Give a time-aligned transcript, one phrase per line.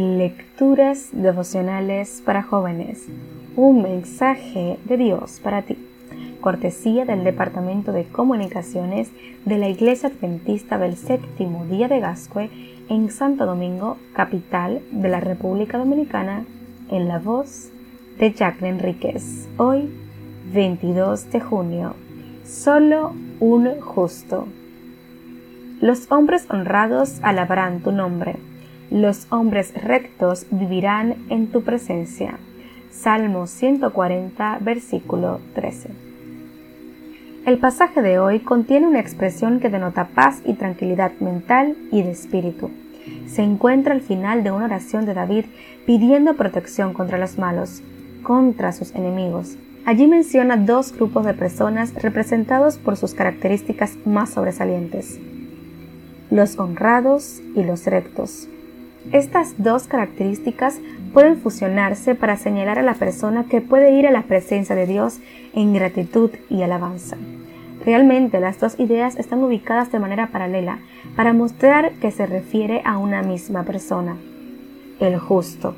[0.00, 3.06] Lecturas devocionales para jóvenes.
[3.54, 5.76] Un mensaje de Dios para ti.
[6.40, 9.10] Cortesía del Departamento de Comunicaciones
[9.44, 12.48] de la Iglesia Adventista del Séptimo Día de Gascue
[12.88, 16.46] en Santo Domingo, capital de la República Dominicana,
[16.90, 17.68] en la voz
[18.18, 19.50] de Jacqueline Enríquez.
[19.58, 19.90] Hoy,
[20.54, 21.94] 22 de junio.
[22.46, 24.48] Solo un justo.
[25.82, 28.38] Los hombres honrados alabarán tu nombre
[28.90, 32.38] los hombres rectos vivirán en tu presencia.
[32.90, 35.90] Salmo 140, versículo 13.
[37.46, 42.10] El pasaje de hoy contiene una expresión que denota paz y tranquilidad mental y de
[42.10, 42.70] espíritu.
[43.28, 45.46] Se encuentra al final de una oración de David
[45.86, 47.82] pidiendo protección contra los malos,
[48.24, 49.56] contra sus enemigos.
[49.86, 55.18] Allí menciona dos grupos de personas representados por sus características más sobresalientes,
[56.30, 58.48] los honrados y los rectos.
[59.12, 60.78] Estas dos características
[61.12, 65.18] pueden fusionarse para señalar a la persona que puede ir a la presencia de Dios
[65.54, 67.16] en gratitud y alabanza.
[67.84, 70.78] Realmente las dos ideas están ubicadas de manera paralela
[71.16, 74.16] para mostrar que se refiere a una misma persona,
[75.00, 75.74] el justo.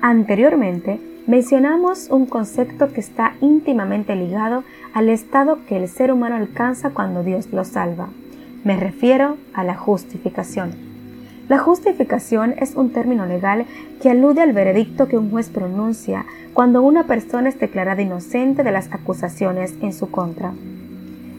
[0.00, 4.62] Anteriormente mencionamos un concepto que está íntimamente ligado
[4.94, 8.08] al estado que el ser humano alcanza cuando Dios lo salva.
[8.62, 10.85] Me refiero a la justificación.
[11.48, 13.66] La justificación es un término legal
[14.02, 18.72] que alude al veredicto que un juez pronuncia cuando una persona es declarada inocente de
[18.72, 20.54] las acusaciones en su contra.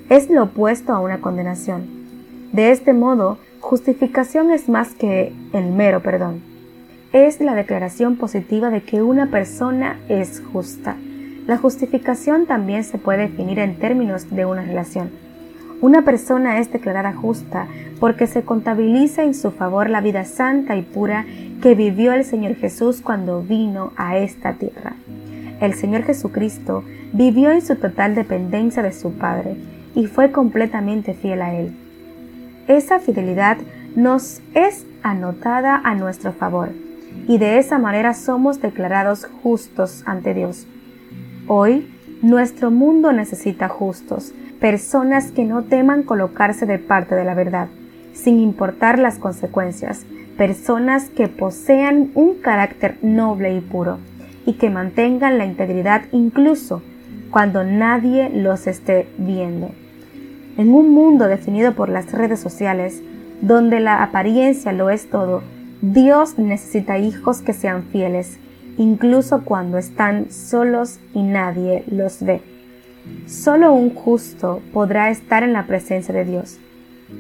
[0.10, 1.86] Es lo opuesto a una condenación.
[2.54, 6.42] De este modo, justificación es más que el mero perdón.
[7.12, 10.96] Es la declaración positiva de que una persona es justa.
[11.48, 15.27] La justificación también se puede definir en términos de una relación.
[15.80, 17.68] Una persona es declarada justa
[18.00, 21.26] porque se contabiliza en su favor la vida santa y pura
[21.62, 24.94] que vivió el Señor Jesús cuando vino a esta tierra.
[25.62, 29.56] El Señor Jesucristo vivió en su total dependencia de su Padre
[29.96, 31.76] y fue completamente fiel a Él.
[32.68, 33.58] Esa fidelidad
[33.96, 36.70] nos es anotada a nuestro favor
[37.28, 40.68] y de esa manera somos declarados justos ante Dios.
[41.48, 41.88] Hoy,
[42.22, 47.68] nuestro mundo necesita justos, personas que no teman colocarse de parte de la verdad,
[48.14, 50.06] sin importar las consecuencias,
[50.38, 54.00] personas que posean un carácter noble y puro,
[54.46, 56.82] y que mantengan la integridad incluso
[57.30, 59.70] cuando nadie los esté viendo.
[60.58, 63.04] En un mundo definido por las redes sociales,
[63.42, 65.44] donde la apariencia lo es todo,
[65.82, 68.40] Dios necesita hijos que sean fieles,
[68.78, 72.42] incluso cuando están solos y nadie los ve.
[73.26, 76.60] Solo un justo podrá estar en la presencia de Dios.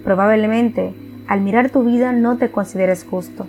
[0.03, 0.93] Probablemente,
[1.27, 3.47] al mirar tu vida no te consideres justo,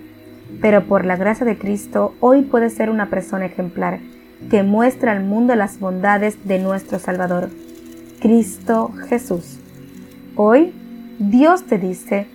[0.61, 4.01] pero por la gracia de Cristo hoy puedes ser una persona ejemplar
[4.51, 7.51] que muestra al mundo las bondades de nuestro Salvador,
[8.21, 9.59] Cristo Jesús.
[10.37, 10.73] Hoy
[11.19, 12.27] Dios te dice,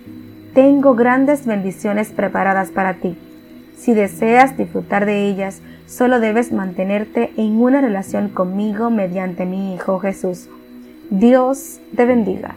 [0.52, 3.16] tengo grandes bendiciones preparadas para ti.
[3.76, 10.00] Si deseas disfrutar de ellas, Solo debes mantenerte en una relación conmigo mediante mi Hijo
[10.00, 10.48] Jesús.
[11.10, 12.56] Dios te bendiga.